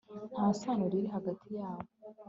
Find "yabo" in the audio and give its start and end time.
1.57-1.87